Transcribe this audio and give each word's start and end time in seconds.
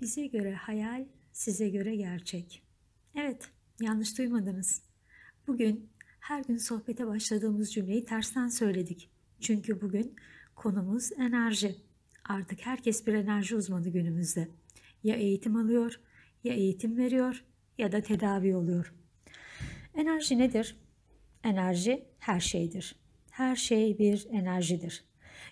Bize 0.00 0.26
göre 0.26 0.54
hayal, 0.54 1.04
size 1.32 1.68
göre 1.68 1.96
gerçek. 1.96 2.62
Evet, 3.14 3.50
yanlış 3.80 4.18
duymadınız. 4.18 4.82
Bugün 5.46 5.90
her 6.20 6.44
gün 6.44 6.56
sohbete 6.56 7.06
başladığımız 7.06 7.72
cümleyi 7.72 8.04
tersten 8.04 8.48
söyledik. 8.48 9.10
Çünkü 9.40 9.80
bugün 9.80 10.16
konumuz 10.54 11.12
enerji. 11.12 11.76
Artık 12.24 12.66
herkes 12.66 13.06
bir 13.06 13.14
enerji 13.14 13.56
uzmanı 13.56 13.88
günümüzde. 13.88 14.48
Ya 15.04 15.16
eğitim 15.16 15.56
alıyor, 15.56 16.00
ya 16.44 16.54
eğitim 16.54 16.96
veriyor 16.96 17.44
ya 17.78 17.92
da 17.92 18.00
tedavi 18.00 18.56
oluyor. 18.56 18.94
Enerji 19.94 20.38
nedir? 20.38 20.76
Enerji 21.44 22.04
her 22.18 22.40
şeydir. 22.40 22.96
Her 23.30 23.56
şey 23.56 23.98
bir 23.98 24.26
enerjidir. 24.30 25.04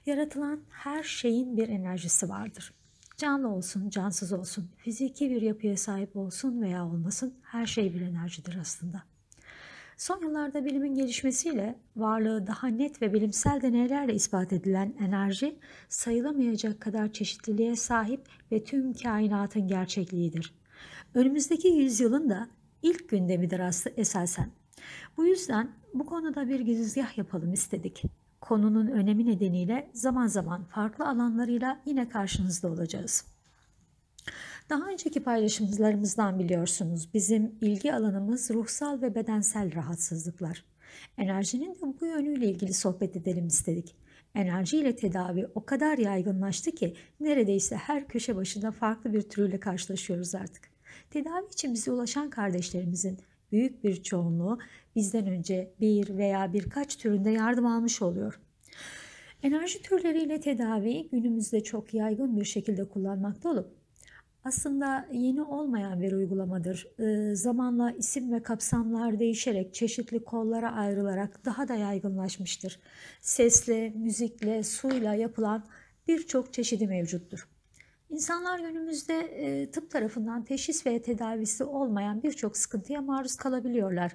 Yaratılan 0.06 0.60
her 0.70 1.02
şeyin 1.02 1.56
bir 1.56 1.68
enerjisi 1.68 2.28
vardır. 2.28 2.77
Canlı 3.18 3.48
olsun, 3.48 3.90
cansız 3.90 4.32
olsun, 4.32 4.68
fiziki 4.76 5.30
bir 5.30 5.42
yapıya 5.42 5.76
sahip 5.76 6.16
olsun 6.16 6.62
veya 6.62 6.86
olmasın 6.86 7.34
her 7.42 7.66
şey 7.66 7.94
bir 7.94 8.00
enerjidir 8.00 8.58
aslında. 8.60 9.02
Son 9.96 10.22
yıllarda 10.22 10.64
bilimin 10.64 10.94
gelişmesiyle 10.94 11.78
varlığı 11.96 12.46
daha 12.46 12.66
net 12.66 13.02
ve 13.02 13.14
bilimsel 13.14 13.62
deneylerle 13.62 14.14
ispat 14.14 14.52
edilen 14.52 14.94
enerji 15.00 15.58
sayılamayacak 15.88 16.80
kadar 16.80 17.12
çeşitliliğe 17.12 17.76
sahip 17.76 18.28
ve 18.52 18.64
tüm 18.64 18.92
kainatın 18.92 19.68
gerçekliğidir. 19.68 20.54
Önümüzdeki 21.14 21.68
yüzyılın 21.68 22.30
da 22.30 22.48
ilk 22.82 23.08
gündemidir 23.08 23.60
aslında 23.60 23.96
esasen. 23.96 24.50
Bu 25.16 25.26
yüzden 25.26 25.70
bu 25.94 26.06
konuda 26.06 26.48
bir 26.48 26.60
girizgah 26.60 27.18
yapalım 27.18 27.52
istedik. 27.52 28.02
Konunun 28.40 28.86
önemi 28.86 29.26
nedeniyle 29.26 29.90
zaman 29.92 30.26
zaman 30.26 30.64
farklı 30.64 31.08
alanlarıyla 31.08 31.80
yine 31.86 32.08
karşınızda 32.08 32.68
olacağız. 32.68 33.24
Daha 34.70 34.88
önceki 34.88 35.22
paylaşımlarımızdan 35.22 36.38
biliyorsunuz 36.38 37.08
bizim 37.14 37.54
ilgi 37.60 37.94
alanımız 37.94 38.50
ruhsal 38.50 39.02
ve 39.02 39.14
bedensel 39.14 39.74
rahatsızlıklar. 39.74 40.64
Enerjinin 41.18 41.74
de 41.74 42.00
bu 42.00 42.06
yönüyle 42.06 42.46
ilgili 42.46 42.74
sohbet 42.74 43.16
edelim 43.16 43.46
istedik. 43.46 43.96
Enerji 44.34 44.76
ile 44.76 44.96
tedavi 44.96 45.46
o 45.54 45.64
kadar 45.64 45.98
yaygınlaştı 45.98 46.70
ki 46.70 46.94
neredeyse 47.20 47.76
her 47.76 48.08
köşe 48.08 48.36
başında 48.36 48.72
farklı 48.72 49.12
bir 49.12 49.22
türüyle 49.22 49.60
karşılaşıyoruz 49.60 50.34
artık. 50.34 50.70
Tedavi 51.10 51.46
için 51.52 51.74
bize 51.74 51.90
ulaşan 51.92 52.30
kardeşlerimizin 52.30 53.18
büyük 53.52 53.84
bir 53.84 54.02
çoğunluğu 54.02 54.58
bizden 54.96 55.26
önce 55.26 55.70
bir 55.80 56.16
veya 56.16 56.52
birkaç 56.52 56.96
türünde 56.96 57.30
yardım 57.30 57.66
almış 57.66 58.02
oluyor. 58.02 58.40
Enerji 59.42 59.82
türleriyle 59.82 60.40
tedavi 60.40 61.08
günümüzde 61.12 61.62
çok 61.62 61.94
yaygın 61.94 62.36
bir 62.40 62.44
şekilde 62.44 62.88
kullanmakta 62.88 63.50
olup 63.50 63.78
aslında 64.48 65.08
yeni 65.12 65.42
olmayan 65.42 66.02
bir 66.02 66.12
uygulamadır. 66.12 66.88
E, 66.98 67.34
zamanla 67.34 67.90
isim 67.90 68.32
ve 68.32 68.42
kapsamlar 68.42 69.18
değişerek 69.18 69.74
çeşitli 69.74 70.24
kollara 70.24 70.72
ayrılarak 70.72 71.44
daha 71.44 71.68
da 71.68 71.74
yaygınlaşmıştır. 71.74 72.80
Sesle, 73.20 73.90
müzikle, 73.90 74.62
suyla 74.62 75.14
yapılan 75.14 75.64
birçok 76.08 76.52
çeşidi 76.52 76.86
mevcuttur. 76.86 77.48
İnsanlar 78.10 78.58
günümüzde 78.58 79.18
e, 79.18 79.70
tıp 79.70 79.90
tarafından 79.90 80.44
teşhis 80.44 80.86
ve 80.86 81.02
tedavisi 81.02 81.64
olmayan 81.64 82.22
birçok 82.22 82.56
sıkıntıya 82.56 83.00
maruz 83.02 83.36
kalabiliyorlar. 83.36 84.12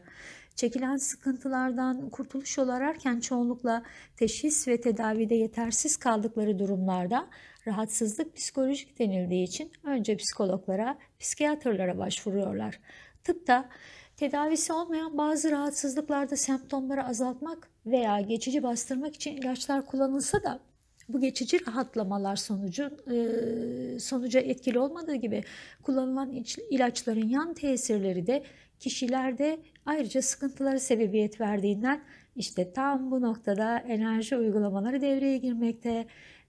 Çekilen 0.55 0.97
sıkıntılardan 0.97 2.09
kurtuluş 2.09 2.59
ararken 2.59 3.19
çoğunlukla 3.19 3.83
teşhis 4.17 4.67
ve 4.67 4.81
tedavide 4.81 5.35
yetersiz 5.35 5.97
kaldıkları 5.97 6.59
durumlarda 6.59 7.29
rahatsızlık 7.67 8.35
psikolojik 8.35 8.99
denildiği 8.99 9.43
için 9.47 9.71
önce 9.83 10.17
psikologlara, 10.17 10.97
psikiyatrlara 11.19 11.97
başvuruyorlar. 11.97 12.79
Tıpta 13.23 13.69
tedavisi 14.17 14.73
olmayan 14.73 15.17
bazı 15.17 15.51
rahatsızlıklarda 15.51 16.35
semptomları 16.35 17.05
azaltmak 17.05 17.69
veya 17.85 18.21
geçici 18.21 18.63
bastırmak 18.63 19.15
için 19.15 19.37
ilaçlar 19.37 19.85
kullanılsa 19.85 20.43
da 20.43 20.59
bu 21.09 21.21
geçici 21.21 21.67
rahatlamalar 21.67 22.35
sonucu 22.35 22.91
e, 23.11 23.99
sonuca 23.99 24.39
etkili 24.39 24.79
olmadığı 24.79 25.15
gibi 25.15 25.43
kullanılan 25.83 26.43
ilaçların 26.69 27.27
yan 27.27 27.53
tesirleri 27.53 28.27
de 28.27 28.43
kişilerde 28.79 29.59
ayrıca 29.85 30.21
sıkıntıları 30.21 30.79
sebebiyet 30.79 31.41
verdiğinden 31.41 32.01
işte 32.35 32.73
tam 32.73 33.11
bu 33.11 33.21
noktada 33.21 33.77
enerji 33.77 34.37
uygulamaları 34.37 35.01
devreye 35.01 35.37
girmekte. 35.37 36.07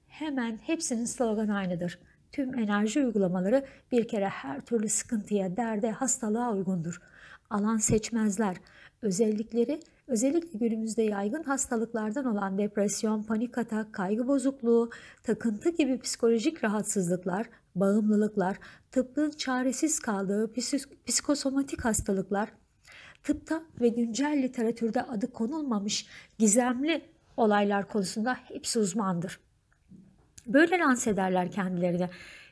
Hemen 0.08 0.58
hepsinin 0.62 1.04
sloganı 1.04 1.56
aynıdır. 1.56 1.98
Tüm 2.32 2.58
enerji 2.58 3.04
uygulamaları 3.04 3.64
bir 3.92 4.08
kere 4.08 4.28
her 4.28 4.60
türlü 4.60 4.88
sıkıntıya, 4.88 5.56
derde, 5.56 5.90
hastalığa 5.90 6.52
uygundur. 6.52 7.00
Alan 7.50 7.76
seçmezler. 7.76 8.56
Özellikleri 9.04 9.80
özellikle 10.06 10.58
günümüzde 10.58 11.02
yaygın 11.02 11.42
hastalıklardan 11.42 12.24
olan 12.24 12.58
depresyon, 12.58 13.22
panik 13.22 13.58
atak, 13.58 13.92
kaygı 13.92 14.28
bozukluğu, 14.28 14.90
takıntı 15.22 15.70
gibi 15.70 16.00
psikolojik 16.00 16.64
rahatsızlıklar, 16.64 17.46
bağımlılıklar, 17.74 18.56
tıbbın 18.90 19.30
çaresiz 19.30 19.98
kaldığı 19.98 20.52
psikosomatik 21.06 21.84
hastalıklar, 21.84 22.48
tıpta 23.22 23.62
ve 23.80 23.88
güncel 23.88 24.42
literatürde 24.42 25.02
adı 25.02 25.32
konulmamış 25.32 26.06
gizemli 26.38 27.02
olaylar 27.36 27.88
konusunda 27.88 28.34
hepsi 28.34 28.78
uzmandır. 28.78 29.40
Böyle 30.46 30.78
lanse 30.78 31.10
ederler 31.10 31.50
kendilerine 31.50 32.10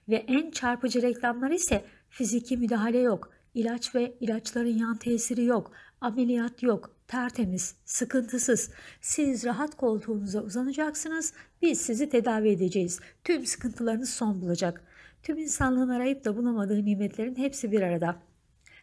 ve 0.08 0.16
en 0.16 0.50
çarpıcı 0.50 1.02
reklamları 1.02 1.54
ise 1.54 1.84
fiziki 2.08 2.56
müdahale 2.56 2.98
yok, 2.98 3.30
ilaç 3.54 3.94
ve 3.94 4.14
ilaçların 4.20 4.78
yan 4.78 4.96
tesiri 4.96 5.44
yok, 5.44 5.72
ameliyat 6.02 6.62
yok, 6.62 6.96
tertemiz, 7.08 7.74
sıkıntısız. 7.84 8.70
Siz 9.00 9.44
rahat 9.44 9.76
koltuğunuza 9.76 10.42
uzanacaksınız, 10.42 11.32
biz 11.62 11.80
sizi 11.80 12.08
tedavi 12.08 12.48
edeceğiz. 12.48 13.00
Tüm 13.24 13.46
sıkıntılarınız 13.46 14.10
son 14.10 14.40
bulacak. 14.40 14.84
Tüm 15.22 15.38
insanlığın 15.38 15.88
arayıp 15.88 16.24
da 16.24 16.36
bulamadığı 16.36 16.84
nimetlerin 16.84 17.36
hepsi 17.36 17.72
bir 17.72 17.82
arada. 17.82 18.16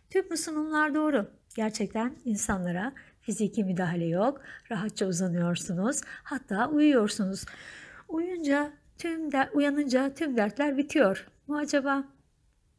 Tüm 0.09 0.29
bu 0.29 0.37
sunumlar 0.37 0.95
doğru. 0.95 1.31
Gerçekten 1.55 2.15
insanlara 2.25 2.93
fiziki 3.21 3.63
müdahale 3.63 4.05
yok. 4.05 4.41
Rahatça 4.71 5.05
uzanıyorsunuz. 5.05 6.01
Hatta 6.23 6.69
uyuyorsunuz. 6.69 7.45
Uyunca 8.07 8.73
tüm 8.97 9.31
de, 9.31 9.49
uyanınca 9.53 10.13
tüm 10.13 10.37
dertler 10.37 10.77
bitiyor. 10.77 11.27
Mu 11.47 11.57
acaba? 11.57 12.03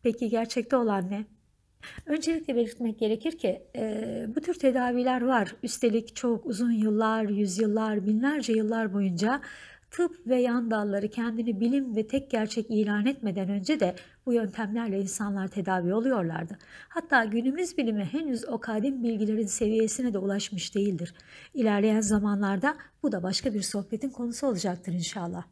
Peki 0.02 0.28
gerçekte 0.28 0.76
olan 0.76 1.10
ne? 1.10 1.24
Öncelikle 2.06 2.56
belirtmek 2.56 2.98
gerekir 2.98 3.38
ki 3.38 3.62
e, 3.76 4.26
bu 4.36 4.41
tür 4.41 4.54
tedaviler 4.54 5.22
var. 5.22 5.54
Üstelik 5.62 6.16
çok 6.16 6.46
uzun 6.46 6.70
yıllar, 6.70 7.24
yüzyıllar, 7.24 8.06
binlerce 8.06 8.52
yıllar 8.52 8.94
boyunca 8.94 9.41
tıp 9.91 10.26
ve 10.26 10.36
yan 10.36 10.70
dalları 10.70 11.08
kendini 11.08 11.60
bilim 11.60 11.96
ve 11.96 12.06
tek 12.06 12.30
gerçek 12.30 12.70
ilan 12.70 13.06
etmeden 13.06 13.48
önce 13.48 13.80
de 13.80 13.94
bu 14.26 14.32
yöntemlerle 14.32 15.00
insanlar 15.00 15.48
tedavi 15.48 15.94
oluyorlardı. 15.94 16.58
Hatta 16.88 17.24
günümüz 17.24 17.78
bilimi 17.78 18.04
henüz 18.04 18.48
o 18.48 18.60
kadim 18.60 19.02
bilgilerin 19.02 19.47
seviyesine 19.47 20.12
de 20.12 20.18
ulaşmış 20.18 20.74
değildir. 20.74 21.14
İlerleyen 21.54 22.00
zamanlarda 22.00 22.76
bu 23.02 23.12
da 23.12 23.22
başka 23.22 23.54
bir 23.54 23.62
sohbetin 23.62 24.10
konusu 24.10 24.47
olacaktır 24.47 24.92
inşallah. 24.92 25.44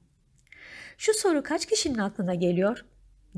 Şu 0.99 1.15
soru 1.15 1.43
kaç 1.43 1.67
kişinin 1.67 1.99
aklına 1.99 2.35
geliyor? 2.35 2.85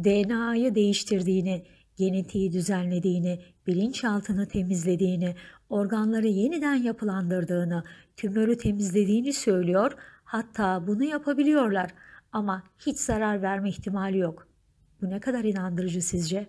DNA'yı 0.05 0.75
değiştirdiğini, 0.75 1.65
genetiği 2.01 2.53
düzenlediğini, 2.53 3.41
bilinçaltını 3.67 4.49
temizlediğini, 4.49 5.35
organları 5.71 6.27
yeniden 6.27 6.75
yapılandırdığını, 6.75 7.85
tümörü 8.17 8.59
temizlediğini 8.59 9.33
söylüyor. 9.33 9.93
Hatta 10.25 10.87
bunu 10.87 11.05
yapabiliyorlar 11.05 11.91
ama 12.33 12.63
hiç 12.79 12.99
zarar 12.99 13.43
verme 13.43 13.69
ihtimali 13.69 14.19
yok. 14.19 14.49
Bu 15.03 15.11
ne 15.11 15.21
kadar 15.21 15.45
inandırıcı 15.45 16.03
sizce? 16.03 16.47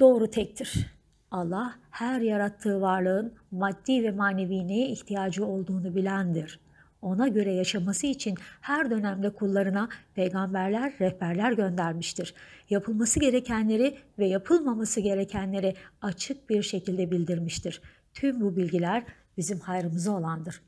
Doğru 0.00 0.30
tektir. 0.30 0.86
Allah 1.30 1.74
her 1.90 2.20
yarattığı 2.20 2.80
varlığın 2.80 3.34
maddi 3.50 4.02
ve 4.02 4.10
manevi 4.10 4.68
neye 4.68 4.88
ihtiyacı 4.88 5.46
olduğunu 5.46 5.94
bilendir 5.94 6.60
ona 7.02 7.28
göre 7.28 7.52
yaşaması 7.52 8.06
için 8.06 8.34
her 8.60 8.90
dönemde 8.90 9.30
kullarına 9.30 9.88
peygamberler, 10.14 10.92
rehberler 11.00 11.52
göndermiştir. 11.52 12.34
Yapılması 12.70 13.20
gerekenleri 13.20 13.98
ve 14.18 14.26
yapılmaması 14.26 15.00
gerekenleri 15.00 15.74
açık 16.02 16.50
bir 16.50 16.62
şekilde 16.62 17.10
bildirmiştir. 17.10 17.82
Tüm 18.14 18.40
bu 18.40 18.56
bilgiler 18.56 19.04
bizim 19.36 19.60
hayrımıza 19.60 20.12
olandır. 20.12 20.62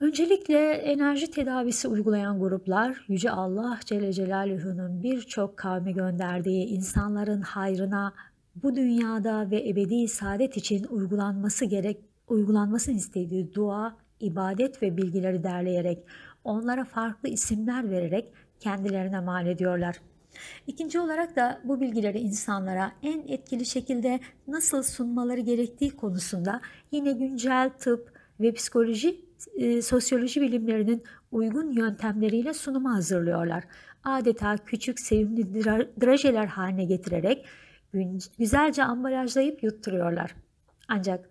Öncelikle 0.00 0.72
enerji 0.72 1.30
tedavisi 1.30 1.88
uygulayan 1.88 2.40
gruplar 2.40 3.04
Yüce 3.08 3.30
Allah 3.30 3.80
Celle 3.84 4.12
Celaluhu'nun 4.12 5.02
birçok 5.02 5.56
kavme 5.56 5.92
gönderdiği 5.92 6.66
insanların 6.66 7.40
hayrına 7.40 8.14
bu 8.62 8.76
dünyada 8.76 9.50
ve 9.50 9.68
ebedi 9.68 10.08
saadet 10.08 10.56
için 10.56 10.84
uygulanması 10.84 11.64
gerek 11.64 11.98
uygulanmasını 12.28 12.96
istediği 12.96 13.54
dua 13.54 13.96
ibadet 14.20 14.82
ve 14.82 14.96
bilgileri 14.96 15.44
derleyerek, 15.44 15.98
onlara 16.44 16.84
farklı 16.84 17.28
isimler 17.28 17.90
vererek 17.90 18.32
kendilerine 18.60 19.20
mal 19.20 19.46
ediyorlar. 19.46 19.96
İkinci 20.66 21.00
olarak 21.00 21.36
da 21.36 21.60
bu 21.64 21.80
bilgileri 21.80 22.18
insanlara 22.18 22.92
en 23.02 23.28
etkili 23.28 23.66
şekilde 23.66 24.20
nasıl 24.48 24.82
sunmaları 24.82 25.40
gerektiği 25.40 25.90
konusunda 25.90 26.60
yine 26.92 27.12
güncel 27.12 27.70
tıp 27.78 28.12
ve 28.40 28.52
psikoloji, 28.52 29.24
e, 29.54 29.82
sosyoloji 29.82 30.40
bilimlerinin 30.40 31.02
uygun 31.32 31.70
yöntemleriyle 31.70 32.54
sunuma 32.54 32.94
hazırlıyorlar. 32.94 33.64
Adeta 34.04 34.56
küçük 34.56 35.00
sevimli 35.00 35.54
drajeler 36.00 36.46
haline 36.46 36.84
getirerek 36.84 37.46
güzelce 38.38 38.84
ambalajlayıp 38.84 39.62
yutturuyorlar. 39.62 40.34
Ancak 40.88 41.30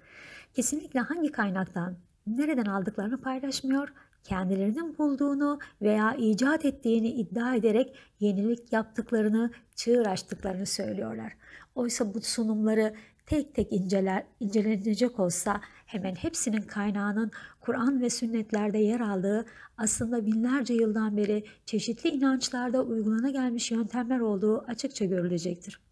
kesinlikle 0.54 1.00
hangi 1.00 1.32
kaynaktan, 1.32 1.96
nereden 2.28 2.66
aldıklarını 2.66 3.22
paylaşmıyor, 3.22 3.94
kendilerinin 4.24 4.98
bulduğunu 4.98 5.60
veya 5.82 6.16
icat 6.16 6.66
ettiğini 6.66 7.08
iddia 7.10 7.56
ederek 7.56 7.96
yenilik 8.20 8.74
yaptıklarını, 8.74 9.52
çığır 9.76 10.06
açtıklarını 10.06 10.66
söylüyorlar. 10.66 11.34
Oysa 11.76 12.14
bu 12.14 12.22
sunumları 12.22 12.94
tek 13.26 13.56
tek 13.56 13.74
inceler, 13.74 14.24
incelenecek 14.40 15.20
olsa 15.20 15.62
hemen 15.86 16.16
hepsinin 16.16 16.62
kaynağının 16.62 17.32
Kur'an 17.62 18.02
ve 18.02 18.10
sünnetlerde 18.10 18.78
yer 18.78 19.00
aldığı 19.00 19.46
aslında 19.78 20.26
binlerce 20.26 20.74
yıldan 20.74 21.18
beri 21.18 21.44
çeşitli 21.66 22.10
inançlarda 22.10 22.84
uygulana 22.84 23.30
gelmiş 23.30 23.72
yöntemler 23.72 24.20
olduğu 24.20 24.60
açıkça 24.60 25.06
görülecektir. 25.06 25.85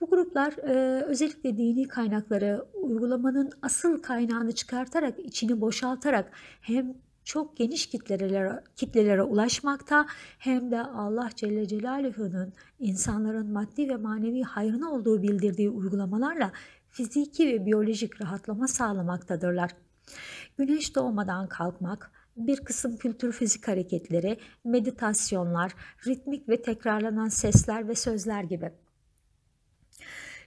Bu 0.00 0.10
gruplar 0.10 0.52
e, 0.52 1.02
özellikle 1.04 1.56
dini 1.56 1.88
kaynakları 1.88 2.64
uygulamanın 2.74 3.50
asıl 3.62 4.02
kaynağını 4.02 4.52
çıkartarak, 4.52 5.18
içini 5.18 5.60
boşaltarak 5.60 6.30
hem 6.60 6.94
çok 7.24 7.56
geniş 7.56 7.86
kitlelere, 7.86 8.64
kitlelere 8.76 9.22
ulaşmakta 9.22 10.06
hem 10.38 10.70
de 10.70 10.80
Allah 10.80 11.30
Celle 11.36 11.68
Celaluhu'nun 11.68 12.52
insanların 12.78 13.52
maddi 13.52 13.88
ve 13.88 13.96
manevi 13.96 14.42
hayrına 14.42 14.92
olduğu 14.92 15.22
bildirdiği 15.22 15.70
uygulamalarla 15.70 16.52
fiziki 16.88 17.48
ve 17.48 17.66
biyolojik 17.66 18.22
rahatlama 18.22 18.68
sağlamaktadırlar. 18.68 19.70
Güneş 20.58 20.96
doğmadan 20.96 21.48
kalkmak, 21.48 22.12
bir 22.36 22.56
kısım 22.56 22.96
kültür 22.96 23.32
fizik 23.32 23.68
hareketleri, 23.68 24.38
meditasyonlar, 24.64 25.72
ritmik 26.06 26.48
ve 26.48 26.62
tekrarlanan 26.62 27.28
sesler 27.28 27.88
ve 27.88 27.94
sözler 27.94 28.42
gibi. 28.42 28.72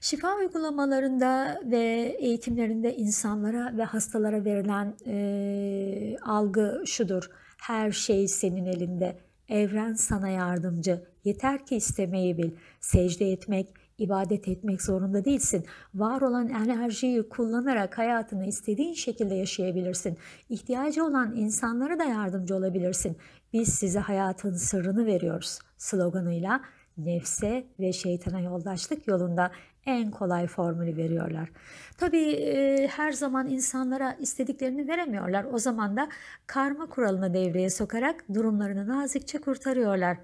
Şifa 0.03 0.35
uygulamalarında 0.35 1.61
ve 1.65 2.15
eğitimlerinde 2.19 2.95
insanlara 2.95 3.77
ve 3.77 3.83
hastalara 3.83 4.45
verilen 4.45 4.95
e, 5.05 6.17
algı 6.25 6.83
şudur. 6.85 7.29
Her 7.61 7.91
şey 7.91 8.27
senin 8.27 8.65
elinde. 8.65 9.17
Evren 9.49 9.93
sana 9.93 10.29
yardımcı. 10.29 11.03
Yeter 11.23 11.65
ki 11.65 11.75
istemeyi 11.75 12.37
bil. 12.37 12.51
Secde 12.79 13.31
etmek, 13.31 13.73
ibadet 13.97 14.47
etmek 14.47 14.81
zorunda 14.81 15.25
değilsin. 15.25 15.65
Var 15.93 16.21
olan 16.21 16.49
enerjiyi 16.49 17.29
kullanarak 17.29 17.97
hayatını 17.97 18.45
istediğin 18.45 18.93
şekilde 18.93 19.35
yaşayabilirsin. 19.35 20.17
İhtiyacı 20.49 21.05
olan 21.05 21.35
insanlara 21.35 21.99
da 21.99 22.03
yardımcı 22.03 22.55
olabilirsin. 22.55 23.17
Biz 23.53 23.69
size 23.69 23.99
hayatın 23.99 24.53
sırrını 24.53 25.05
veriyoruz 25.05 25.59
sloganıyla 25.77 26.61
nefse 26.97 27.67
ve 27.79 27.93
şeytana 27.93 28.39
yoldaşlık 28.39 29.07
yolunda 29.07 29.51
en 29.85 30.11
kolay 30.11 30.47
formülü 30.47 30.97
veriyorlar. 30.97 31.51
Tabii 31.97 32.31
e, 32.31 32.87
her 32.87 33.11
zaman 33.11 33.49
insanlara 33.49 34.17
istediklerini 34.19 34.87
veremiyorlar. 34.87 35.45
O 35.51 35.57
zaman 35.57 35.97
da 35.97 36.09
karma 36.47 36.85
kuralını 36.85 37.33
devreye 37.33 37.69
sokarak 37.69 38.25
durumlarını 38.33 38.87
nazikçe 38.87 39.37
kurtarıyorlar. 39.37 40.17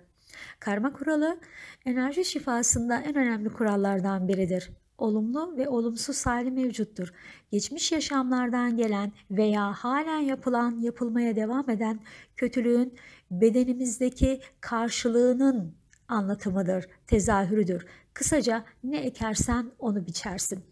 Karma 0.59 0.93
kuralı 0.93 1.37
enerji 1.85 2.25
şifasında 2.25 2.97
en 2.97 3.15
önemli 3.15 3.49
kurallardan 3.49 4.27
biridir. 4.27 4.71
Olumlu 4.97 5.57
ve 5.57 5.69
olumsuz 5.69 6.25
hali 6.25 6.51
mevcuttur. 6.51 7.13
Geçmiş 7.51 7.91
yaşamlardan 7.91 8.77
gelen 8.77 9.11
veya 9.31 9.71
halen 9.71 10.19
yapılan, 10.19 10.79
yapılmaya 10.79 11.35
devam 11.35 11.69
eden 11.69 11.99
kötülüğün 12.35 12.93
bedenimizdeki 13.31 14.41
karşılığının 14.61 15.75
anlatımıdır, 16.07 16.85
tezahürüdür. 17.07 17.85
Kısaca 18.19 18.63
ne 18.83 18.97
ekersen 18.97 19.71
onu 19.79 20.07
biçersin. 20.07 20.63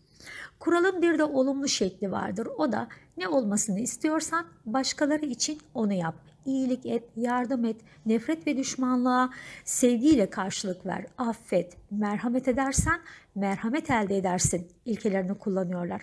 Kuralın 0.60 1.02
bir 1.02 1.20
de 1.20 1.24
olumlu 1.24 1.68
şekli 1.68 2.12
vardır. 2.12 2.48
O 2.58 2.72
da 2.72 2.88
ne 3.18 3.28
olmasını 3.28 3.80
istiyorsan 3.80 4.46
başkaları 4.66 5.26
için 5.26 5.60
onu 5.74 5.94
yap. 5.94 6.16
İyilik 6.46 6.86
et, 6.86 7.04
yardım 7.16 7.66
et, 7.66 7.82
nefret 8.06 8.48
ve 8.48 8.58
düşmanlığa 8.58 9.30
sevgiyle 9.66 10.30
karşılık 10.30 10.86
ver, 10.86 11.06
affet, 11.18 11.78
merhamet 11.92 12.48
edersen 12.48 13.00
merhamet 13.36 13.90
elde 13.90 14.18
edersin 14.18 14.68
ilkelerini 14.86 15.38
kullanıyorlar. 15.38 16.02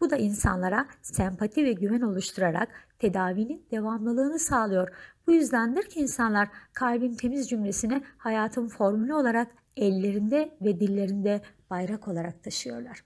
Bu 0.00 0.10
da 0.10 0.16
insanlara 0.16 0.86
sempati 1.02 1.64
ve 1.64 1.72
güven 1.72 2.00
oluşturarak 2.00 2.68
tedavinin 2.98 3.62
devamlılığını 3.70 4.38
sağlıyor. 4.38 4.88
Bu 5.26 5.32
yüzdendir 5.32 5.82
ki 5.82 6.00
insanlar 6.00 6.48
kalbim 6.72 7.14
temiz 7.14 7.48
cümlesini 7.48 8.02
hayatın 8.18 8.68
formülü 8.68 9.14
olarak 9.14 9.59
ellerinde 9.76 10.56
ve 10.62 10.80
dillerinde 10.80 11.40
bayrak 11.70 12.08
olarak 12.08 12.44
taşıyorlar. 12.44 13.04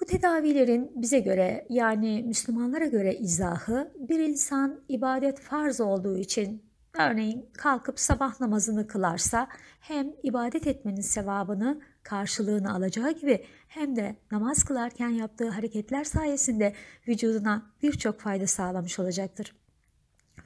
Bu 0.00 0.04
tedavilerin 0.04 0.92
bize 0.94 1.18
göre 1.18 1.66
yani 1.68 2.22
Müslümanlara 2.26 2.86
göre 2.86 3.14
izahı 3.14 3.92
bir 3.98 4.20
insan 4.20 4.80
ibadet 4.88 5.40
farz 5.40 5.80
olduğu 5.80 6.18
için 6.18 6.62
örneğin 6.98 7.50
kalkıp 7.52 8.00
sabah 8.00 8.40
namazını 8.40 8.86
kılarsa 8.86 9.48
hem 9.80 10.12
ibadet 10.22 10.66
etmenin 10.66 11.00
sevabını 11.00 11.80
karşılığını 12.02 12.74
alacağı 12.74 13.12
gibi 13.12 13.44
hem 13.68 13.96
de 13.96 14.16
namaz 14.30 14.64
kılarken 14.64 15.08
yaptığı 15.08 15.48
hareketler 15.48 16.04
sayesinde 16.04 16.72
vücuduna 17.08 17.72
birçok 17.82 18.20
fayda 18.20 18.46
sağlamış 18.46 18.98
olacaktır. 18.98 19.56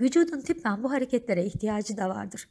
Vücudun 0.01 0.41
tipen 0.41 0.83
bu 0.83 0.93
hareketlere 0.93 1.45
ihtiyacı 1.45 1.97
da 1.97 2.09
vardır. 2.09 2.49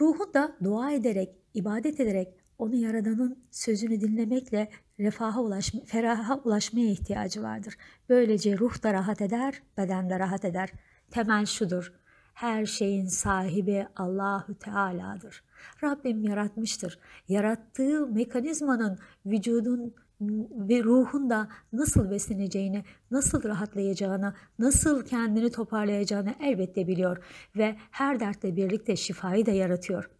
Ruhu 0.00 0.34
da 0.34 0.56
dua 0.64 0.92
ederek, 0.92 1.30
ibadet 1.54 2.00
ederek 2.00 2.34
onu 2.58 2.74
Yaradan'ın 2.74 3.38
sözünü 3.50 4.00
dinlemekle 4.00 4.70
refaha 5.00 5.40
ulaşma, 5.40 5.80
feraha 5.84 6.36
ulaşmaya 6.38 6.90
ihtiyacı 6.90 7.42
vardır. 7.42 7.74
Böylece 8.08 8.58
ruh 8.58 8.82
da 8.82 8.92
rahat 8.92 9.20
eder, 9.20 9.62
beden 9.76 10.10
de 10.10 10.18
rahat 10.18 10.44
eder. 10.44 10.70
Temel 11.10 11.46
şudur. 11.46 11.92
Her 12.34 12.66
şeyin 12.66 13.06
sahibi 13.06 13.86
Allahü 13.96 14.54
Teala'dır. 14.54 15.44
Rabbim 15.82 16.22
yaratmıştır. 16.22 16.98
Yarattığı 17.28 18.06
mekanizmanın 18.06 18.98
vücudun 19.26 19.94
ve 20.20 20.84
ruhun 20.84 21.30
da 21.30 21.48
nasıl 21.72 22.10
besleneceğini, 22.10 22.84
nasıl 23.10 23.44
rahatlayacağını, 23.44 24.34
nasıl 24.58 25.04
kendini 25.04 25.50
toparlayacağını 25.50 26.34
elbette 26.40 26.86
biliyor 26.86 27.24
ve 27.56 27.76
her 27.90 28.20
dertle 28.20 28.56
birlikte 28.56 28.96
şifayı 28.96 29.46
da 29.46 29.50
yaratıyor. 29.50 30.10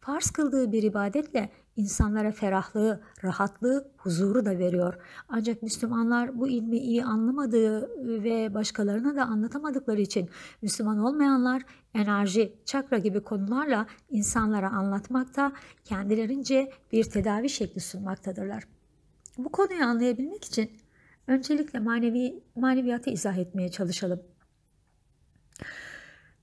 Farz 0.00 0.30
kıldığı 0.30 0.72
bir 0.72 0.82
ibadetle 0.82 1.50
insanlara 1.76 2.32
ferahlığı, 2.32 3.00
rahatlığı, 3.24 3.90
huzuru 3.96 4.44
da 4.44 4.58
veriyor. 4.58 4.94
Ancak 5.28 5.62
Müslümanlar 5.62 6.38
bu 6.38 6.48
ilmi 6.48 6.78
iyi 6.78 7.04
anlamadığı 7.04 7.90
ve 8.24 8.54
başkalarına 8.54 9.16
da 9.16 9.24
anlatamadıkları 9.24 10.00
için 10.00 10.28
Müslüman 10.62 10.98
olmayanlar 10.98 11.62
enerji, 11.94 12.52
çakra 12.64 12.98
gibi 12.98 13.20
konularla 13.20 13.86
insanlara 14.10 14.70
anlatmakta, 14.70 15.52
kendilerince 15.84 16.70
bir 16.92 17.04
tedavi 17.04 17.48
şekli 17.48 17.80
sunmaktadırlar. 17.80 18.77
Bu 19.38 19.52
konuyu 19.52 19.84
anlayabilmek 19.84 20.44
için 20.44 20.70
öncelikle 21.26 21.78
manevi 21.78 22.42
maneviyatı 22.56 23.10
izah 23.10 23.38
etmeye 23.38 23.70
çalışalım. 23.70 24.22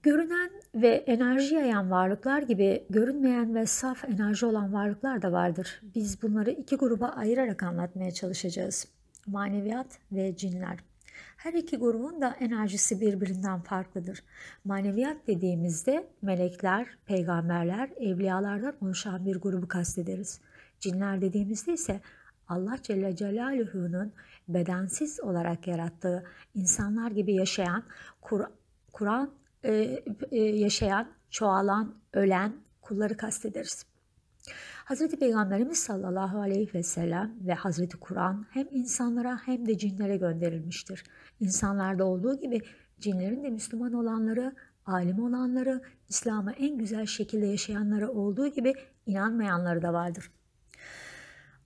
Görünen 0.04 0.52
ve 0.76 0.90
enerji 0.90 1.56
yayan 1.56 1.92
varlıklar 1.92 2.42
gibi 2.42 2.86
görünmeyen 2.90 3.56
ve 3.56 3.66
saf 3.66 4.06
enerji 4.06 4.46
olan 4.46 4.74
varlıklar 4.74 5.22
da 5.22 5.32
vardır. 5.32 5.82
Biz 5.96 6.22
bunları 6.22 6.52
iki 6.52 6.76
gruba 6.76 7.08
ayırarak 7.08 7.64
anlatmaya 7.64 8.12
çalışacağız. 8.12 8.88
Maneviyat 9.28 10.00
ve 10.12 10.36
cinler. 10.36 10.80
Her 11.38 11.54
iki 11.54 11.78
grubun 11.78 12.22
da 12.22 12.36
enerjisi 12.40 13.02
birbirinden 13.02 13.62
farklıdır. 13.62 14.24
Maneviyat 14.66 15.28
dediğimizde 15.28 16.08
melekler, 16.22 16.88
peygamberler, 17.06 17.90
evliyalardan 18.00 18.76
oluşan 18.82 19.26
bir 19.26 19.36
grubu 19.36 19.68
kastederiz. 19.68 20.42
Cinler 20.80 21.22
dediğimizde 21.22 21.74
ise 21.74 22.02
Allah 22.48 22.78
Celle 22.84 23.16
Celaluhu'nun 23.16 24.14
bedensiz 24.48 25.20
olarak 25.20 25.68
yarattığı 25.68 26.24
insanlar 26.56 27.12
gibi 27.12 27.34
yaşayan, 27.34 27.84
Kur'an 28.94 29.32
e, 29.64 30.04
e, 30.32 30.38
yaşayan, 30.38 31.08
çoğalan, 31.30 31.96
ölen 32.14 32.54
kulları 32.82 33.18
kastederiz. 33.18 33.86
Hazreti 34.86 35.20
Peygamberimiz 35.20 35.78
sallallahu 35.78 36.42
aleyhi 36.42 36.74
ve 36.74 36.84
sellem 36.84 37.36
ve 37.42 37.54
Hazreti 37.54 37.98
Kur'an 37.98 38.46
hem 38.50 38.68
insanlara 38.72 39.40
hem 39.46 39.68
de 39.68 39.78
cinlere 39.78 40.18
gönderilmiştir. 40.18 41.04
İnsanlarda 41.40 42.06
olduğu 42.06 42.40
gibi 42.40 42.62
cinlerin 43.00 43.44
de 43.44 43.50
Müslüman 43.50 43.94
olanları 43.94 44.56
alim 44.86 45.20
olanları, 45.24 45.82
İslam'ı 46.10 46.52
en 46.52 46.78
güzel 46.78 47.06
şekilde 47.06 47.46
yaşayanları 47.46 48.12
olduğu 48.12 48.48
gibi 48.48 48.74
inanmayanları 49.06 49.82
da 49.82 49.94
vardır. 49.94 50.32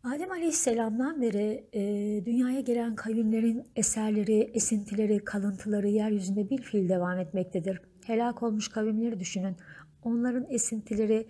Adem 0.04 0.32
Aleyhisselam'dan 0.32 1.22
beri 1.22 1.68
e, 1.74 1.82
dünyaya 2.26 2.60
gelen 2.60 2.96
kavimlerin 2.96 3.68
eserleri, 3.76 4.52
esintileri, 4.54 5.26
kalıntıları 5.26 5.88
yeryüzünde 5.88 6.50
bir 6.50 6.62
fiil 6.62 6.90
devam 6.90 7.20
etmektedir. 7.20 7.82
Helak 8.06 8.44
olmuş 8.44 8.68
kavimleri 8.68 9.20
düşünün. 9.20 9.56
Onların 10.04 10.46
esintileri, 10.50 11.28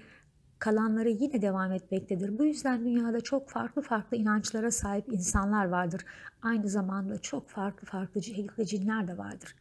kalanları 0.59 1.09
yine 1.09 1.41
devam 1.41 1.71
etmektedir. 1.71 2.39
Bu 2.39 2.45
yüzden 2.45 2.85
dünyada 2.85 3.21
çok 3.21 3.49
farklı 3.49 3.81
farklı 3.81 4.17
inançlara 4.17 4.71
sahip 4.71 5.13
insanlar 5.13 5.65
vardır. 5.65 6.05
Aynı 6.41 6.69
zamanda 6.69 7.17
çok 7.17 7.49
farklı 7.49 7.87
farklı 7.87 8.23
şekilde 8.23 8.65
cinler 8.65 9.07
de 9.07 9.17
vardır. 9.17 9.55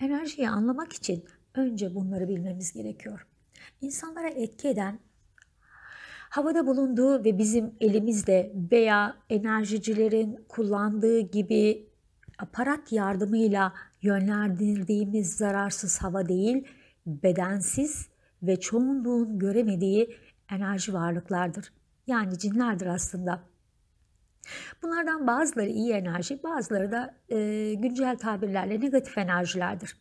Enerjiyi 0.00 0.48
anlamak 0.48 0.92
için 0.92 1.24
önce 1.54 1.94
bunları 1.94 2.28
bilmemiz 2.28 2.72
gerekiyor. 2.72 3.26
İnsanlara 3.80 4.28
etki 4.28 4.68
eden 4.68 4.98
havada 6.32 6.66
bulunduğu 6.66 7.24
ve 7.24 7.38
bizim 7.38 7.74
elimizde 7.80 8.52
veya 8.72 9.16
enerjicilerin 9.30 10.44
kullandığı 10.48 11.20
gibi 11.20 11.86
aparat 12.38 12.92
yardımıyla 12.92 13.72
yönlendirdiğimiz 14.02 15.36
zararsız 15.36 16.02
hava 16.02 16.28
değil, 16.28 16.66
bedensiz 17.06 18.08
ve 18.42 18.60
çoğunluğun 18.60 19.38
göremediği 19.38 20.16
enerji 20.50 20.94
varlıklardır. 20.94 21.72
Yani 22.06 22.38
cinlerdir 22.38 22.86
aslında. 22.86 23.40
Bunlardan 24.82 25.26
bazıları 25.26 25.68
iyi 25.68 25.92
enerji, 25.92 26.42
bazıları 26.42 26.92
da 26.92 27.14
e, 27.28 27.74
güncel 27.74 28.18
tabirlerle 28.18 28.80
negatif 28.80 29.18
enerjilerdir. 29.18 29.96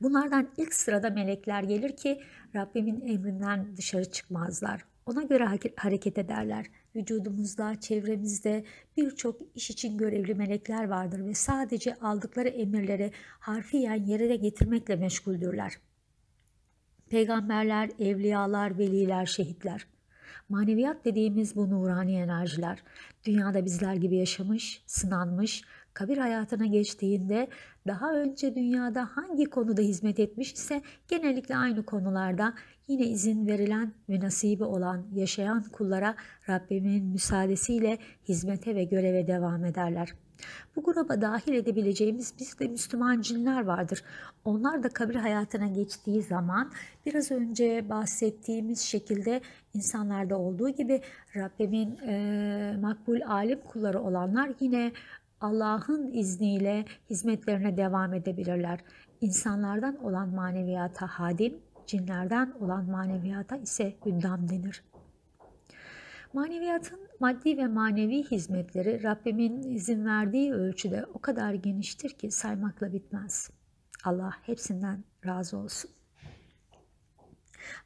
Bunlardan 0.00 0.48
ilk 0.56 0.74
sırada 0.74 1.10
melekler 1.10 1.62
gelir 1.62 1.96
ki 1.96 2.20
Rabbimin 2.56 3.00
emrinden 3.00 3.76
dışarı 3.76 4.10
çıkmazlar. 4.10 4.84
Ona 5.08 5.22
göre 5.22 5.48
hareket 5.76 6.18
ederler. 6.18 6.66
Vücudumuzda, 6.96 7.80
çevremizde 7.80 8.64
birçok 8.96 9.40
iş 9.54 9.70
için 9.70 9.98
görevli 9.98 10.34
melekler 10.34 10.88
vardır 10.88 11.26
ve 11.26 11.34
sadece 11.34 11.94
aldıkları 11.94 12.48
emirleri 12.48 13.12
harfiyen 13.40 14.04
yere 14.04 14.36
getirmekle 14.36 14.96
meşguldürler. 14.96 15.78
Peygamberler, 17.10 17.90
evliyalar, 17.98 18.78
veliler, 18.78 19.26
şehitler. 19.26 19.86
Maneviyat 20.48 21.04
dediğimiz 21.04 21.56
bu 21.56 21.70
nurani 21.70 22.16
enerjiler 22.16 22.82
dünyada 23.24 23.64
bizler 23.64 23.94
gibi 23.94 24.16
yaşamış, 24.16 24.82
sınanmış, 24.86 25.64
kabir 25.98 26.18
hayatına 26.18 26.66
geçtiğinde 26.66 27.48
daha 27.86 28.12
önce 28.12 28.54
dünyada 28.54 29.08
hangi 29.12 29.44
konuda 29.44 29.82
hizmet 29.82 30.20
etmiş 30.20 30.52
ise 30.52 30.82
genellikle 31.08 31.56
aynı 31.56 31.84
konularda 31.84 32.54
yine 32.88 33.06
izin 33.06 33.46
verilen 33.46 33.92
ve 34.08 34.20
nasibi 34.20 34.64
olan 34.64 35.06
yaşayan 35.14 35.62
kullara 35.62 36.14
Rabbimin 36.48 37.04
müsaadesiyle 37.04 37.98
hizmete 38.28 38.74
ve 38.74 38.84
göreve 38.84 39.26
devam 39.26 39.64
ederler. 39.64 40.14
Bu 40.76 40.82
gruba 40.82 41.20
dahil 41.20 41.52
edebileceğimiz 41.52 42.34
biz 42.38 42.58
de 42.58 42.68
Müslüman 42.68 43.20
cinler 43.20 43.64
vardır. 43.64 44.04
Onlar 44.44 44.82
da 44.82 44.88
kabir 44.88 45.14
hayatına 45.14 45.66
geçtiği 45.66 46.22
zaman 46.22 46.72
biraz 47.06 47.30
önce 47.30 47.88
bahsettiğimiz 47.88 48.80
şekilde 48.80 49.40
insanlarda 49.74 50.38
olduğu 50.38 50.68
gibi 50.68 51.02
Rabbimin 51.36 51.96
e, 51.96 52.76
makbul 52.80 53.20
alim 53.20 53.60
kulları 53.60 54.00
olanlar 54.02 54.50
yine 54.60 54.92
Allah'ın 55.40 56.12
izniyle 56.12 56.84
hizmetlerine 57.10 57.76
devam 57.76 58.14
edebilirler. 58.14 58.80
İnsanlardan 59.20 60.04
olan 60.04 60.28
maneviyata 60.28 61.06
hadim, 61.06 61.60
cinlerden 61.86 62.50
olan 62.60 62.90
maneviyata 62.90 63.56
ise 63.56 63.96
hüddam 64.06 64.48
denir. 64.48 64.84
Maneviyatın 66.32 67.00
maddi 67.20 67.56
ve 67.56 67.66
manevi 67.66 68.22
hizmetleri 68.22 69.02
Rabbimin 69.02 69.62
izin 69.62 70.04
verdiği 70.04 70.52
ölçüde 70.52 71.06
o 71.14 71.18
kadar 71.18 71.54
geniştir 71.54 72.10
ki 72.10 72.30
saymakla 72.30 72.92
bitmez. 72.92 73.50
Allah 74.04 74.32
hepsinden 74.42 75.04
razı 75.26 75.56
olsun. 75.56 75.90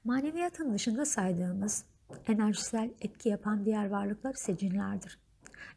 Maneviyatın 0.04 0.74
dışında 0.74 1.04
saydığımız 1.04 1.84
enerjisel 2.28 2.90
etki 3.00 3.28
yapan 3.28 3.64
diğer 3.64 3.90
varlıklar 3.90 4.34
ise 4.34 4.56
cinlerdir. 4.56 5.18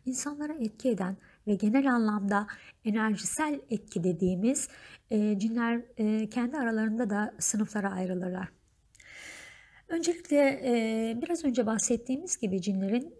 İnsanlara 0.05 0.53
etki 0.53 0.89
eden 0.89 1.17
ve 1.47 1.55
genel 1.55 1.93
anlamda 1.93 2.47
enerjisel 2.85 3.59
etki 3.69 4.03
dediğimiz 4.03 4.67
e, 5.11 5.39
cinler 5.39 5.81
e, 5.97 6.29
kendi 6.29 6.57
aralarında 6.57 7.09
da 7.09 7.33
sınıflara 7.39 7.91
ayrılırlar. 7.91 8.47
Öncelikle 9.87 10.61
e, 10.63 11.17
biraz 11.21 11.45
önce 11.45 11.65
bahsettiğimiz 11.65 12.37
gibi 12.37 12.61
cinlerin 12.61 13.13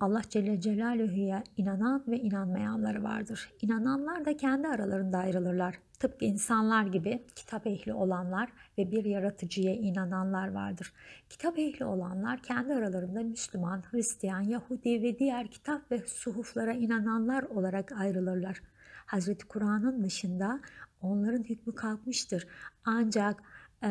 Allah 0.00 0.22
Celle 0.28 0.60
Celaluhu'ya 0.60 1.44
inanan 1.56 2.04
ve 2.08 2.18
inanmayanları 2.18 3.02
vardır. 3.02 3.50
İnananlar 3.62 4.24
da 4.24 4.36
kendi 4.36 4.68
aralarında 4.68 5.18
ayrılırlar. 5.18 5.78
Tıpkı 5.98 6.24
insanlar 6.24 6.86
gibi 6.86 7.26
kitap 7.34 7.66
ehli 7.66 7.92
olanlar 7.92 8.52
ve 8.78 8.90
bir 8.90 9.04
yaratıcıya 9.04 9.74
inananlar 9.74 10.48
vardır. 10.48 10.92
Kitap 11.28 11.58
ehli 11.58 11.84
olanlar 11.84 12.42
kendi 12.42 12.74
aralarında 12.74 13.22
Müslüman, 13.22 13.82
Hristiyan, 13.90 14.40
Yahudi 14.40 15.02
ve 15.02 15.18
diğer 15.18 15.48
kitap 15.48 15.90
ve 15.90 15.98
suhuflara 16.06 16.72
inananlar 16.72 17.42
olarak 17.42 17.92
ayrılırlar. 17.92 18.62
Hazreti 19.06 19.46
Kur'an'ın 19.46 20.04
dışında 20.04 20.60
onların 21.02 21.42
hükmü 21.42 21.74
kalkmıştır. 21.74 22.46
Ancak 22.84 23.42
e, 23.82 23.90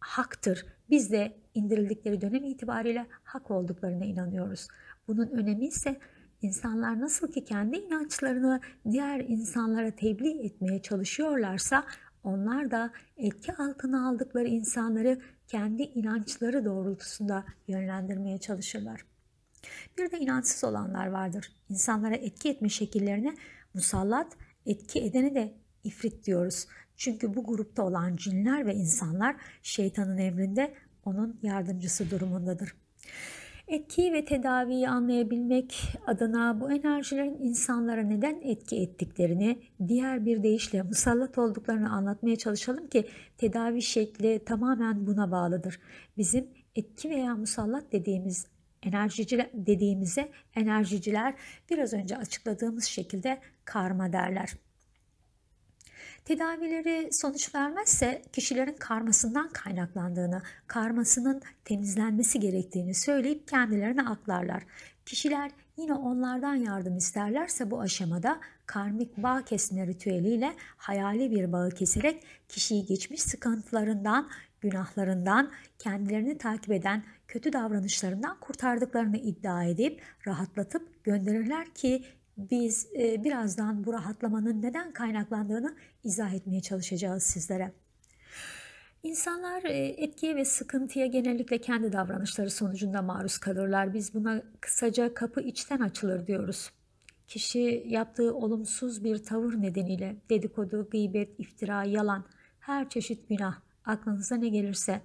haktır. 0.00 0.66
Biz 0.90 1.12
de 1.12 1.36
indirildikleri 1.54 2.20
dönem 2.20 2.44
itibariyle 2.44 3.06
hak 3.24 3.50
olduklarına 3.50 4.04
inanıyoruz. 4.04 4.68
Bunun 5.08 5.26
önemi 5.26 5.66
ise 5.66 6.00
insanlar 6.42 7.00
nasıl 7.00 7.32
ki 7.32 7.44
kendi 7.44 7.76
inançlarını 7.76 8.60
diğer 8.90 9.20
insanlara 9.20 9.90
tebliğ 9.90 10.46
etmeye 10.46 10.82
çalışıyorlarsa 10.82 11.84
onlar 12.24 12.70
da 12.70 12.90
etki 13.16 13.52
altına 13.52 14.08
aldıkları 14.08 14.48
insanları 14.48 15.20
kendi 15.48 15.82
inançları 15.82 16.64
doğrultusunda 16.64 17.44
yönlendirmeye 17.68 18.38
çalışırlar. 18.38 19.04
Bir 19.98 20.10
de 20.10 20.18
inançsız 20.18 20.64
olanlar 20.64 21.06
vardır. 21.06 21.52
İnsanlara 21.68 22.14
etki 22.14 22.48
etme 22.48 22.68
şekillerine 22.68 23.34
musallat, 23.74 24.36
etki 24.66 25.00
edene 25.00 25.34
de 25.34 25.54
ifrit 25.84 26.26
diyoruz. 26.26 26.66
Çünkü 27.00 27.34
bu 27.34 27.44
grupta 27.44 27.82
olan 27.82 28.16
cinler 28.16 28.66
ve 28.66 28.74
insanlar 28.74 29.36
şeytanın 29.62 30.18
emrinde 30.18 30.74
onun 31.04 31.38
yardımcısı 31.42 32.10
durumundadır. 32.10 32.74
Etki 33.68 34.12
ve 34.12 34.24
tedaviyi 34.24 34.88
anlayabilmek 34.88 35.74
adına 36.06 36.60
bu 36.60 36.72
enerjilerin 36.72 37.38
insanlara 37.40 38.02
neden 38.02 38.40
etki 38.42 38.76
ettiklerini, 38.76 39.62
diğer 39.88 40.26
bir 40.26 40.42
deyişle 40.42 40.82
musallat 40.82 41.38
olduklarını 41.38 41.92
anlatmaya 41.92 42.36
çalışalım 42.36 42.86
ki 42.86 43.08
tedavi 43.38 43.82
şekli 43.82 44.44
tamamen 44.44 45.06
buna 45.06 45.30
bağlıdır. 45.30 45.80
Bizim 46.16 46.48
etki 46.74 47.10
veya 47.10 47.34
musallat 47.34 47.92
dediğimiz 47.92 48.46
enerjiciler 48.82 49.50
dediğimize 49.54 50.28
enerjiciler 50.54 51.34
biraz 51.70 51.92
önce 51.92 52.16
açıkladığımız 52.16 52.84
şekilde 52.84 53.40
karma 53.64 54.12
derler. 54.12 54.54
Tedavileri 56.24 57.12
sonuç 57.12 57.54
vermezse 57.54 58.22
kişilerin 58.32 58.76
karmasından 58.78 59.48
kaynaklandığını, 59.48 60.42
karmasının 60.66 61.42
temizlenmesi 61.64 62.40
gerektiğini 62.40 62.94
söyleyip 62.94 63.48
kendilerine 63.48 64.02
aklarlar. 64.02 64.62
Kişiler 65.06 65.50
yine 65.76 65.94
onlardan 65.94 66.54
yardım 66.54 66.96
isterlerse 66.96 67.70
bu 67.70 67.80
aşamada 67.80 68.40
karmik 68.66 69.16
bağ 69.16 69.44
kesme 69.44 69.86
ritüeliyle 69.86 70.52
hayali 70.76 71.30
bir 71.30 71.52
bağı 71.52 71.70
keserek 71.70 72.24
kişiyi 72.48 72.86
geçmiş 72.86 73.22
sıkıntılarından, 73.22 74.30
günahlarından, 74.60 75.50
kendilerini 75.78 76.38
takip 76.38 76.72
eden 76.72 77.02
kötü 77.28 77.52
davranışlarından 77.52 78.40
kurtardıklarını 78.40 79.16
iddia 79.16 79.64
edip 79.64 80.02
rahatlatıp 80.26 81.04
gönderirler 81.04 81.74
ki 81.74 82.04
biz 82.50 82.88
e, 82.98 83.24
birazdan 83.24 83.84
bu 83.84 83.92
rahatlamanın 83.92 84.62
neden 84.62 84.92
kaynaklandığını 84.92 85.76
izah 86.04 86.34
etmeye 86.34 86.60
çalışacağız 86.60 87.22
sizlere. 87.22 87.72
İnsanlar 89.02 89.64
e, 89.64 89.86
etkiye 89.86 90.36
ve 90.36 90.44
sıkıntıya 90.44 91.06
genellikle 91.06 91.58
kendi 91.58 91.92
davranışları 91.92 92.50
sonucunda 92.50 93.02
maruz 93.02 93.38
kalırlar. 93.38 93.94
Biz 93.94 94.14
buna 94.14 94.42
kısaca 94.60 95.14
kapı 95.14 95.40
içten 95.40 95.80
açılır 95.80 96.26
diyoruz. 96.26 96.70
Kişi 97.26 97.84
yaptığı 97.86 98.34
olumsuz 98.34 99.04
bir 99.04 99.24
tavır 99.24 99.62
nedeniyle 99.62 100.16
dedikodu, 100.30 100.88
gıybet, 100.90 101.40
iftira, 101.40 101.84
yalan, 101.84 102.24
her 102.60 102.88
çeşit 102.88 103.28
günah, 103.28 103.60
aklınıza 103.84 104.36
ne 104.36 104.48
gelirse 104.48 105.00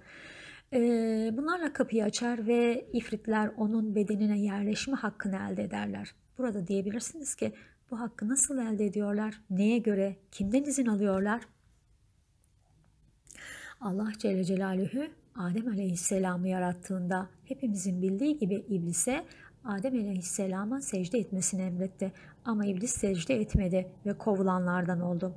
bunlarla 1.36 1.72
kapıyı 1.72 2.04
açar 2.04 2.46
ve 2.46 2.86
ifritler 2.92 3.50
onun 3.56 3.94
bedenine 3.94 4.38
yerleşme 4.38 4.96
hakkını 4.96 5.36
elde 5.36 5.62
ederler. 5.62 6.14
Burada 6.38 6.66
diyebilirsiniz 6.66 7.34
ki 7.34 7.52
bu 7.90 8.00
hakkı 8.00 8.28
nasıl 8.28 8.58
elde 8.58 8.84
ediyorlar? 8.84 9.40
Neye 9.50 9.78
göre? 9.78 10.16
Kimden 10.32 10.64
izin 10.64 10.86
alıyorlar? 10.86 11.42
Allah 13.80 14.12
Celle 14.18 14.44
Celaluhu 14.44 15.02
Adem 15.34 15.68
Aleyhisselam'ı 15.68 16.48
yarattığında 16.48 17.28
hepimizin 17.44 18.02
bildiği 18.02 18.38
gibi 18.38 18.54
iblise 18.54 19.24
Adem 19.64 19.94
Aleyhisselam'a 19.94 20.80
secde 20.80 21.18
etmesini 21.18 21.62
emretti. 21.62 22.12
Ama 22.44 22.66
iblis 22.66 22.90
secde 22.90 23.40
etmedi 23.40 23.88
ve 24.06 24.18
kovulanlardan 24.18 25.00
oldu. 25.00 25.34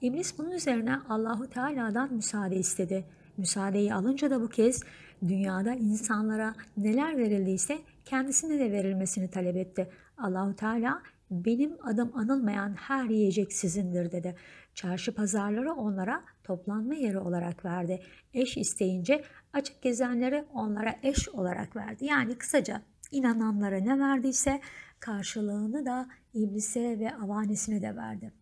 İblis 0.00 0.38
bunun 0.38 0.50
üzerine 0.50 0.98
Allahu 1.08 1.50
Teala'dan 1.50 2.14
müsaade 2.14 2.56
istedi. 2.56 3.04
Müsaadeyi 3.40 3.94
alınca 3.94 4.30
da 4.30 4.40
bu 4.40 4.48
kez 4.48 4.82
dünyada 5.28 5.74
insanlara 5.74 6.54
neler 6.76 7.16
verildiyse 7.16 7.78
kendisine 8.04 8.58
de 8.58 8.72
verilmesini 8.72 9.30
talep 9.30 9.56
etti. 9.56 9.90
Allahu 10.18 10.56
Teala 10.56 11.02
benim 11.30 11.76
adım 11.82 12.16
anılmayan 12.16 12.74
her 12.74 13.04
yiyecek 13.04 13.52
sizindir 13.52 14.12
dedi. 14.12 14.36
Çarşı 14.74 15.14
pazarları 15.14 15.72
onlara 15.72 16.24
toplanma 16.44 16.94
yeri 16.94 17.18
olarak 17.18 17.64
verdi. 17.64 18.02
Eş 18.34 18.56
isteyince 18.56 19.24
açık 19.52 19.82
gezenleri 19.82 20.44
onlara 20.54 20.96
eş 21.02 21.28
olarak 21.28 21.76
verdi. 21.76 22.04
Yani 22.04 22.34
kısaca 22.34 22.82
inananlara 23.10 23.78
ne 23.78 23.98
verdiyse 23.98 24.60
karşılığını 25.00 25.86
da 25.86 26.08
iblise 26.34 26.98
ve 26.98 27.14
avanesine 27.14 27.82
de 27.82 27.96
verdi. 27.96 28.32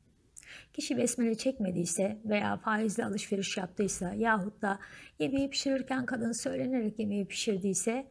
Kişi 0.73 0.97
besmele 0.97 1.35
çekmediyse 1.35 2.19
veya 2.25 2.57
faizle 2.57 3.05
alışveriş 3.05 3.57
yaptıysa 3.57 4.15
yahut 4.15 4.63
da 4.63 4.79
yemeği 5.19 5.51
pişirirken 5.51 6.07
kadın 6.07 6.33
söylenerek 6.33 6.99
yemeği 6.99 7.27
pişirdiyse 7.27 8.07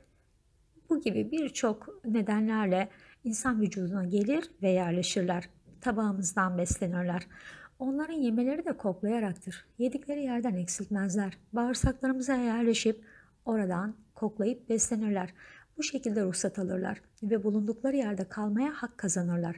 bu 0.89 1.01
gibi 1.01 1.31
birçok 1.31 2.05
nedenlerle 2.05 2.89
insan 3.23 3.61
vücuduna 3.61 4.05
gelir 4.05 4.51
ve 4.61 4.69
yerleşirler. 4.69 5.49
Tabağımızdan 5.81 6.57
beslenirler. 6.57 7.27
Onların 7.79 8.13
yemeleri 8.13 8.65
de 8.65 8.77
koklayaraktır. 8.77 9.65
Yedikleri 9.77 10.23
yerden 10.23 10.53
eksiltmezler. 10.53 11.37
Bağırsaklarımıza 11.53 12.35
yerleşip 12.35 13.03
oradan 13.45 13.95
koklayıp 14.15 14.69
beslenirler. 14.69 15.33
Bu 15.77 15.83
şekilde 15.83 16.23
ruhsat 16.23 16.59
alırlar 16.59 17.01
ve 17.23 17.43
bulundukları 17.43 17.95
yerde 17.95 18.29
kalmaya 18.29 18.73
hak 18.73 18.97
kazanırlar. 18.97 19.55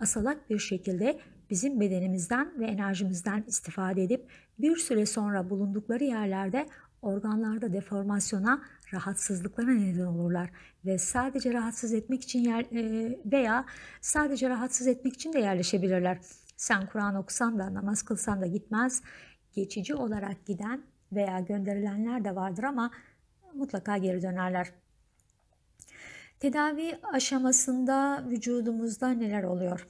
Asalak 0.00 0.50
bir 0.50 0.58
şekilde 0.58 1.18
bizim 1.50 1.80
bedenimizden 1.80 2.60
ve 2.60 2.66
enerjimizden 2.66 3.44
istifade 3.46 4.02
edip 4.02 4.30
bir 4.58 4.76
süre 4.76 5.06
sonra 5.06 5.50
bulundukları 5.50 6.04
yerlerde 6.04 6.66
organlarda 7.02 7.72
deformasyona, 7.72 8.62
rahatsızlıklara 8.92 9.70
neden 9.70 10.04
olurlar 10.04 10.50
ve 10.84 10.98
sadece 10.98 11.52
rahatsız 11.52 11.94
etmek 11.94 12.22
için 12.22 12.38
yer, 12.38 12.60
e, 12.60 13.18
veya 13.32 13.64
sadece 14.00 14.48
rahatsız 14.48 14.86
etmek 14.86 15.14
için 15.14 15.32
de 15.32 15.38
yerleşebilirler. 15.38 16.18
Sen 16.56 16.86
Kur'an 16.86 17.14
okusan 17.14 17.58
da 17.58 17.74
namaz 17.74 18.02
kılsan 18.02 18.40
da 18.40 18.46
gitmez. 18.46 19.02
Geçici 19.52 19.94
olarak 19.94 20.46
giden 20.46 20.82
veya 21.12 21.40
gönderilenler 21.40 22.24
de 22.24 22.36
vardır 22.36 22.62
ama 22.62 22.90
mutlaka 23.54 23.96
geri 23.96 24.22
dönerler. 24.22 24.72
Tedavi 26.40 26.98
aşamasında 27.12 28.24
vücudumuzda 28.30 29.10
neler 29.10 29.42
oluyor? 29.42 29.88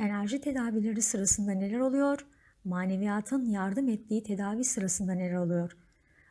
Enerji 0.00 0.40
tedavileri 0.40 1.02
sırasında 1.02 1.52
neler 1.52 1.78
oluyor? 1.78 2.26
Maneviyatın 2.64 3.44
yardım 3.44 3.88
ettiği 3.88 4.22
tedavi 4.22 4.64
sırasında 4.64 5.12
neler 5.12 5.34
oluyor? 5.34 5.76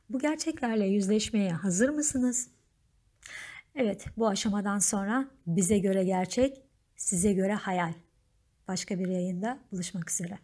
Bu 0.10 0.20
gerçeklerle 0.20 0.88
yüzleşmeye 0.88 1.52
hazır 1.52 1.90
mısınız? 1.90 2.50
Evet, 3.76 4.06
bu 4.18 4.28
aşamadan 4.28 4.80
sonra 4.80 5.28
bize 5.48 5.78
göre 5.78 6.04
gerçek, 6.04 6.62
size 6.96 7.34
göre 7.34 7.54
hayal. 7.54 7.94
Başka 8.68 9.00
bir 9.00 9.08
yayında 9.08 9.60
buluşmak 9.72 10.12
üzere. 10.12 10.40